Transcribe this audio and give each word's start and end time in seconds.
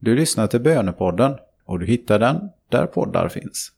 Du 0.00 0.14
lyssnar 0.14 0.46
till 0.46 0.60
Bönepodden 0.60 1.36
och 1.64 1.78
du 1.78 1.86
hittar 1.86 2.18
den 2.18 2.48
där 2.70 2.86
poddar 2.86 3.28
finns. 3.28 3.72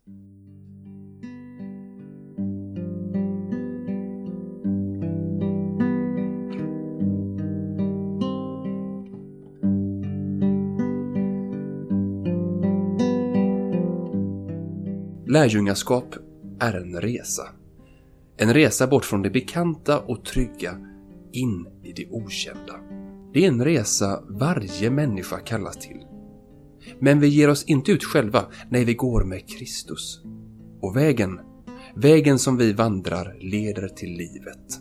Lärjungaskap 15.27 16.14
är 16.61 16.75
en 16.75 17.00
resa. 17.00 17.43
En 18.37 18.55
resa 18.55 18.87
bort 18.87 19.05
från 19.05 19.23
det 19.23 19.30
bekanta 19.30 20.00
och 20.00 20.25
trygga 20.25 20.71
in 21.32 21.66
i 21.82 21.93
det 21.93 22.07
okända. 22.11 22.75
Det 23.32 23.45
är 23.45 23.48
en 23.48 23.64
resa 23.64 24.23
varje 24.29 24.91
människa 24.91 25.39
kallas 25.39 25.77
till. 25.77 26.00
Men 26.98 27.20
vi 27.20 27.29
ger 27.29 27.50
oss 27.50 27.64
inte 27.64 27.93
ut 27.93 28.04
själva, 28.04 28.46
nej 28.71 28.85
vi 28.85 28.94
går 28.94 29.25
med 29.25 29.49
Kristus. 29.49 30.21
Och 30.80 30.96
vägen, 30.96 31.40
vägen 31.96 32.39
som 32.39 32.56
vi 32.56 32.72
vandrar 32.72 33.36
leder 33.41 33.89
till 33.89 34.11
livet. 34.11 34.80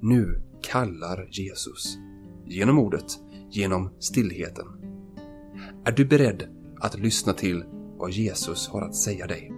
Nu 0.00 0.42
kallar 0.62 1.28
Jesus. 1.30 1.98
Genom 2.46 2.78
ordet, 2.78 3.06
genom 3.50 3.90
stillheten. 3.98 4.66
Är 5.84 5.92
du 5.92 6.04
beredd 6.04 6.48
att 6.80 6.98
lyssna 6.98 7.32
till 7.32 7.64
vad 7.98 8.10
Jesus 8.10 8.68
har 8.68 8.82
att 8.82 8.96
säga 8.96 9.26
dig? 9.26 9.52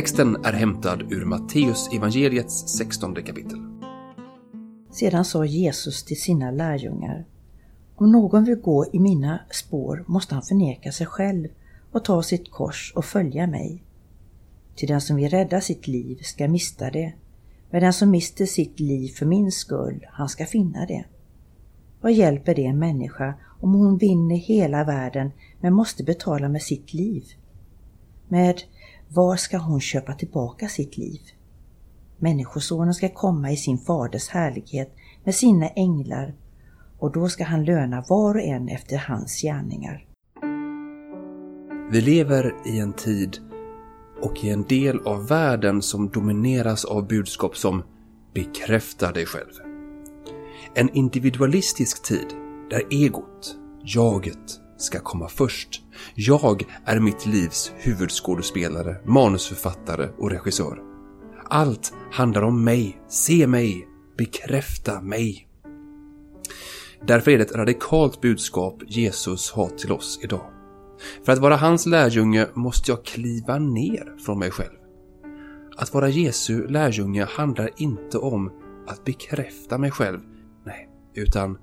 Texten 0.00 0.44
är 0.44 0.52
hämtad 0.52 1.12
ur 1.12 1.24
Matteus 1.24 1.88
evangeliets 1.92 2.68
16 2.78 3.14
kapitel. 3.14 3.58
Sedan 4.90 5.24
sa 5.24 5.44
Jesus 5.44 6.04
till 6.04 6.20
sina 6.20 6.50
lärjungar 6.50 7.24
Om 7.96 8.12
någon 8.12 8.44
vill 8.44 8.56
gå 8.56 8.86
i 8.92 8.98
mina 8.98 9.40
spår 9.50 10.04
måste 10.06 10.34
han 10.34 10.42
förneka 10.42 10.92
sig 10.92 11.06
själv 11.06 11.48
och 11.92 12.04
ta 12.04 12.22
sitt 12.22 12.50
kors 12.50 12.92
och 12.96 13.04
följa 13.04 13.46
mig. 13.46 13.82
Till 14.76 14.88
den 14.88 15.00
som 15.00 15.16
vill 15.16 15.30
rädda 15.30 15.60
sitt 15.60 15.88
liv 15.88 16.18
ska 16.22 16.48
mista 16.48 16.90
det, 16.90 17.12
men 17.70 17.82
den 17.82 17.92
som 17.92 18.10
mister 18.10 18.46
sitt 18.46 18.80
liv 18.80 19.08
för 19.08 19.26
min 19.26 19.52
skull, 19.52 20.06
han 20.10 20.28
ska 20.28 20.46
finna 20.46 20.86
det. 20.86 21.04
Vad 22.00 22.12
hjälper 22.12 22.54
det 22.54 22.66
en 22.66 22.78
människa 22.78 23.34
om 23.60 23.74
hon 23.74 23.98
vinner 23.98 24.36
hela 24.36 24.84
världen 24.84 25.30
men 25.60 25.72
måste 25.72 26.04
betala 26.04 26.48
med 26.48 26.62
sitt 26.62 26.94
liv? 26.94 27.24
Med 28.28 28.62
var 29.14 29.36
ska 29.36 29.58
hon 29.58 29.80
köpa 29.80 30.14
tillbaka 30.14 30.68
sitt 30.68 30.98
liv? 30.98 31.20
Människosonen 32.18 32.94
ska 32.94 33.08
komma 33.08 33.50
i 33.50 33.56
sin 33.56 33.78
faders 33.78 34.28
härlighet 34.28 34.96
med 35.24 35.34
sina 35.34 35.68
änglar 35.68 36.34
och 36.98 37.12
då 37.12 37.28
ska 37.28 37.44
han 37.44 37.64
löna 37.64 38.04
var 38.08 38.34
och 38.34 38.40
en 38.40 38.68
efter 38.68 38.96
hans 38.96 39.42
gärningar. 39.42 40.06
Vi 41.90 42.00
lever 42.00 42.54
i 42.66 42.78
en 42.78 42.92
tid 42.92 43.38
och 44.22 44.44
i 44.44 44.50
en 44.50 44.62
del 44.62 45.00
av 45.06 45.28
världen 45.28 45.82
som 45.82 46.08
domineras 46.08 46.84
av 46.84 47.06
budskap 47.06 47.56
som 47.56 47.82
bekräfta 48.34 49.12
dig 49.12 49.26
själv. 49.26 49.52
En 50.74 50.96
individualistisk 50.96 52.02
tid 52.02 52.26
där 52.70 52.82
egot, 52.90 53.56
jaget, 53.82 54.60
ska 54.82 55.00
komma 55.00 55.28
först. 55.28 55.82
Jag 56.14 56.64
är 56.84 57.00
mitt 57.00 57.26
livs 57.26 57.72
huvudskådespelare, 57.76 58.96
manusförfattare 59.04 60.08
och 60.18 60.30
regissör. 60.30 60.82
Allt 61.44 61.92
handlar 62.12 62.42
om 62.42 62.64
mig, 62.64 63.00
se 63.08 63.46
mig, 63.46 63.88
bekräfta 64.18 65.00
mig. 65.00 65.48
Därför 67.06 67.30
är 67.30 67.38
det 67.38 67.44
ett 67.44 67.56
radikalt 67.56 68.20
budskap 68.20 68.82
Jesus 68.86 69.50
har 69.50 69.68
till 69.68 69.92
oss 69.92 70.20
idag. 70.22 70.50
För 71.24 71.32
att 71.32 71.38
vara 71.38 71.56
hans 71.56 71.86
lärjunge 71.86 72.46
måste 72.54 72.90
jag 72.90 73.04
kliva 73.04 73.58
ner 73.58 74.16
från 74.24 74.38
mig 74.38 74.50
själv. 74.50 74.76
Att 75.76 75.94
vara 75.94 76.08
Jesu 76.08 76.68
lärjunge 76.68 77.24
handlar 77.24 77.70
inte 77.76 78.18
om 78.18 78.52
att 78.86 79.04
bekräfta 79.04 79.78
mig 79.78 79.90
själv, 79.90 80.20
nej, 80.64 80.88
utan 81.14 81.58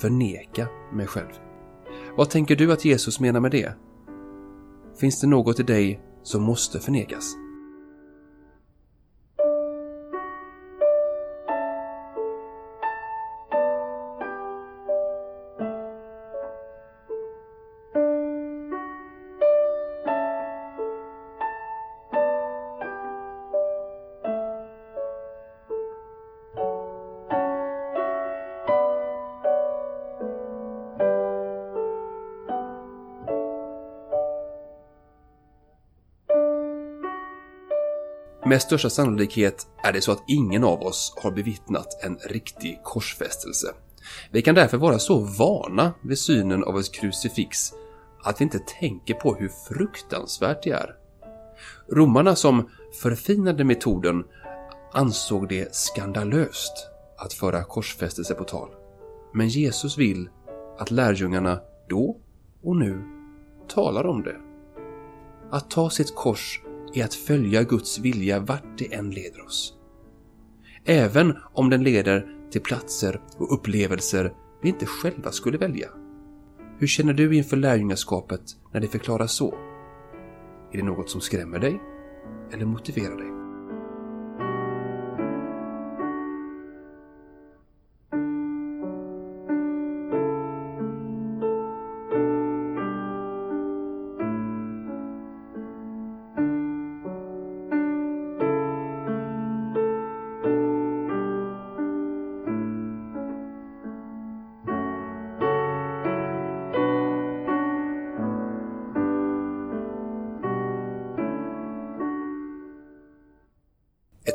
förneka 0.00 0.68
mig 0.92 1.06
själv. 1.06 1.49
Vad 2.20 2.30
tänker 2.30 2.56
du 2.56 2.72
att 2.72 2.84
Jesus 2.84 3.20
menar 3.20 3.40
med 3.40 3.50
det? 3.50 3.72
Finns 5.00 5.20
det 5.20 5.26
något 5.26 5.60
i 5.60 5.62
dig 5.62 6.00
som 6.22 6.42
måste 6.42 6.80
förnekas? 6.80 7.34
Med 38.50 38.62
största 38.62 38.90
sannolikhet 38.90 39.66
är 39.82 39.92
det 39.92 40.00
så 40.00 40.12
att 40.12 40.24
ingen 40.26 40.64
av 40.64 40.82
oss 40.82 41.14
har 41.22 41.30
bevittnat 41.30 42.04
en 42.04 42.16
riktig 42.16 42.80
korsfästelse. 42.84 43.66
Vi 44.30 44.42
kan 44.42 44.54
därför 44.54 44.76
vara 44.76 44.98
så 44.98 45.18
vana 45.18 45.92
vid 46.02 46.18
synen 46.18 46.64
av 46.64 46.78
ett 46.78 46.92
krucifix 46.94 47.72
att 48.22 48.40
vi 48.40 48.42
inte 48.42 48.58
tänker 48.80 49.14
på 49.14 49.34
hur 49.34 49.48
fruktansvärt 49.48 50.62
det 50.62 50.70
är. 50.70 50.94
Romarna 51.88 52.36
som 52.36 52.68
förfinade 53.02 53.64
metoden 53.64 54.24
ansåg 54.92 55.48
det 55.48 55.74
skandalöst 55.74 56.88
att 57.18 57.32
föra 57.32 57.64
korsfästelse 57.64 58.34
på 58.34 58.44
tal. 58.44 58.68
Men 59.34 59.48
Jesus 59.48 59.98
vill 59.98 60.28
att 60.78 60.90
lärjungarna 60.90 61.60
då 61.88 62.16
och 62.62 62.76
nu 62.76 63.02
talar 63.68 64.06
om 64.06 64.22
det. 64.22 64.36
Att 65.50 65.70
ta 65.70 65.90
sitt 65.90 66.14
kors 66.14 66.60
är 66.94 67.04
att 67.04 67.14
följa 67.14 67.62
Guds 67.62 67.98
vilja 67.98 68.40
vart 68.40 68.78
det 68.78 68.94
än 68.94 69.10
leder 69.10 69.44
oss. 69.44 69.74
Även 70.84 71.36
om 71.52 71.70
den 71.70 71.82
leder 71.82 72.26
till 72.50 72.60
platser 72.60 73.20
och 73.36 73.54
upplevelser 73.54 74.32
vi 74.62 74.68
inte 74.68 74.86
själva 74.86 75.32
skulle 75.32 75.58
välja. 75.58 75.88
Hur 76.78 76.86
känner 76.86 77.12
du 77.12 77.36
inför 77.36 77.56
lärjungaskapet 77.56 78.40
när 78.72 78.80
det 78.80 78.88
förklaras 78.88 79.32
så? 79.32 79.54
Är 80.72 80.76
det 80.78 80.84
något 80.84 81.10
som 81.10 81.20
skrämmer 81.20 81.58
dig 81.58 81.80
eller 82.52 82.64
motiverar 82.64 83.16
dig? 83.16 83.39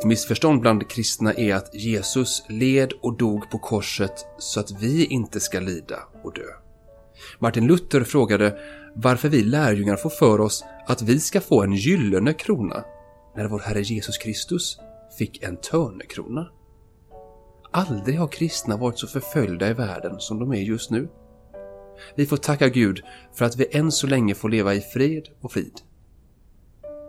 Missförstånd 0.06 0.60
bland 0.60 0.90
kristna 0.90 1.32
är 1.32 1.54
att 1.54 1.74
Jesus 1.74 2.42
led 2.48 2.92
och 3.02 3.16
dog 3.16 3.50
på 3.50 3.58
korset 3.58 4.26
så 4.38 4.60
att 4.60 4.82
vi 4.82 5.04
inte 5.04 5.40
ska 5.40 5.60
lida 5.60 5.98
och 6.24 6.34
dö. 6.34 6.42
Martin 7.38 7.66
Luther 7.66 8.04
frågade 8.04 8.58
varför 8.94 9.28
vi 9.28 9.42
lärjungar 9.42 9.96
får 9.96 10.10
för 10.10 10.40
oss 10.40 10.64
att 10.86 11.02
vi 11.02 11.20
ska 11.20 11.40
få 11.40 11.62
en 11.62 11.72
gyllene 11.72 12.32
krona 12.32 12.84
när 13.36 13.48
vår 13.48 13.60
Herre 13.60 13.82
Jesus 13.82 14.18
Kristus 14.18 14.78
fick 15.18 15.42
en 15.42 15.56
törnekrona. 15.56 16.48
Aldrig 17.70 18.18
har 18.18 18.28
kristna 18.28 18.76
varit 18.76 18.98
så 18.98 19.06
förföljda 19.06 19.70
i 19.70 19.72
världen 19.72 20.20
som 20.20 20.38
de 20.38 20.52
är 20.52 20.60
just 20.60 20.90
nu. 20.90 21.08
Vi 22.14 22.26
får 22.26 22.36
tacka 22.36 22.68
Gud 22.68 23.02
för 23.34 23.44
att 23.44 23.56
vi 23.56 23.66
än 23.72 23.92
så 23.92 24.06
länge 24.06 24.34
får 24.34 24.48
leva 24.48 24.74
i 24.74 24.80
fred 24.80 25.28
och 25.40 25.52
frid. 25.52 25.80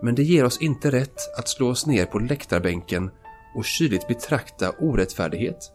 Men 0.02 0.14
det 0.14 0.22
ger 0.22 0.44
oss 0.44 0.62
inte 0.62 0.90
rätt 0.90 1.38
att 1.38 1.48
slå 1.48 1.68
oss 1.68 1.86
ner 1.86 2.06
på 2.06 2.18
läktarbänken 2.18 3.10
och 3.54 3.64
kyligt 3.64 4.08
betrakta 4.08 4.70
orättfärdighet, 4.70 5.72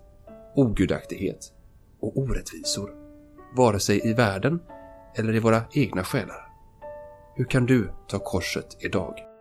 ogudaktighet 0.55 1.51
och 1.99 2.17
orättvisor. 2.17 2.89
vare 3.55 3.79
sig 3.79 4.09
i 4.09 4.13
världen 4.13 4.59
eller 5.15 5.35
i 5.35 5.39
våra 5.39 5.61
egna 5.73 6.03
själar. 6.03 6.47
Hur 7.35 7.45
kan 7.45 7.65
du 7.65 7.89
ta 8.07 8.19
korset 8.19 8.77
idag? 8.79 9.32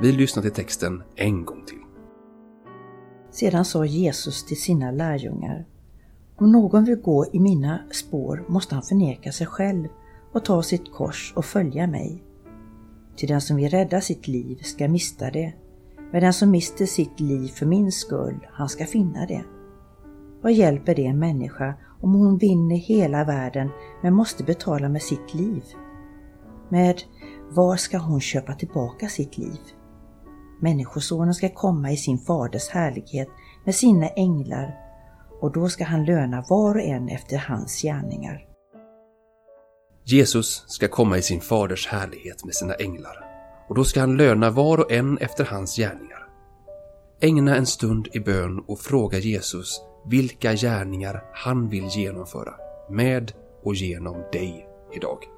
Vi 0.00 0.12
lyssnar 0.12 0.42
till 0.42 0.52
texten 0.52 1.02
en 1.16 1.44
gång 1.44 1.64
till. 1.66 1.78
Sedan 3.30 3.64
sa 3.64 3.84
Jesus 3.84 4.44
till 4.44 4.60
sina 4.60 4.90
lärjungar 4.90 5.66
Om 6.36 6.52
någon 6.52 6.84
vill 6.84 6.96
gå 6.96 7.26
i 7.32 7.40
mina 7.40 7.78
spår 7.90 8.44
måste 8.48 8.74
han 8.74 8.84
förneka 8.84 9.32
sig 9.32 9.46
själv 9.46 9.88
och 10.32 10.44
ta 10.44 10.62
sitt 10.62 10.92
kors 10.92 11.32
och 11.36 11.44
följa 11.44 11.86
mig. 11.86 12.22
Till 13.16 13.28
den 13.28 13.40
som 13.40 13.56
vill 13.56 13.70
rädda 13.70 14.00
sitt 14.00 14.28
liv 14.28 14.58
ska 14.62 14.88
mista 14.88 15.30
det, 15.30 15.52
men 16.12 16.20
den 16.20 16.32
som 16.32 16.50
mister 16.50 16.86
sitt 16.86 17.20
liv 17.20 17.48
för 17.48 17.66
min 17.66 17.92
skull, 17.92 18.46
han 18.52 18.68
ska 18.68 18.86
finna 18.86 19.26
det. 19.26 19.44
Vad 20.42 20.52
hjälper 20.52 20.94
det 20.94 21.06
en 21.06 21.18
människa 21.18 21.74
om 22.00 22.14
hon 22.14 22.38
vinner 22.38 22.76
hela 22.76 23.24
världen 23.24 23.68
men 24.02 24.14
måste 24.14 24.44
betala 24.44 24.88
med 24.88 25.02
sitt 25.02 25.34
liv? 25.34 25.62
Med 26.68 27.02
vad 27.50 27.80
ska 27.80 27.98
hon 27.98 28.20
köpa 28.20 28.54
tillbaka 28.54 29.08
sitt 29.08 29.38
liv? 29.38 29.58
Människosonen 30.60 31.34
ska 31.34 31.48
komma 31.48 31.92
i 31.92 31.96
sin 31.96 32.18
faders 32.18 32.68
härlighet 32.68 33.28
med 33.64 33.74
sina 33.74 34.08
änglar 34.08 34.74
och 35.40 35.52
då 35.52 35.68
ska 35.68 35.84
han 35.84 36.04
löna 36.04 36.44
var 36.48 36.74
och 36.74 36.80
en 36.80 37.08
efter 37.08 37.36
hans 37.36 37.82
gärningar. 37.82 38.44
Jesus 40.04 40.64
ska 40.66 40.88
komma 40.88 41.18
i 41.18 41.22
sin 41.22 41.40
faders 41.40 41.88
härlighet 41.88 42.44
med 42.44 42.54
sina 42.54 42.74
änglar 42.74 43.24
och 43.68 43.74
då 43.74 43.84
ska 43.84 44.00
han 44.00 44.16
löna 44.16 44.50
var 44.50 44.80
och 44.80 44.92
en 44.92 45.18
efter 45.18 45.44
hans 45.44 45.76
gärningar. 45.76 46.28
Ägna 47.20 47.56
en 47.56 47.66
stund 47.66 48.08
i 48.12 48.20
bön 48.20 48.64
och 48.66 48.80
fråga 48.80 49.18
Jesus 49.18 49.80
vilka 50.06 50.54
gärningar 50.54 51.24
han 51.32 51.68
vill 51.68 51.88
genomföra 51.88 52.54
med 52.90 53.32
och 53.62 53.74
genom 53.74 54.16
dig 54.32 54.68
idag. 54.96 55.37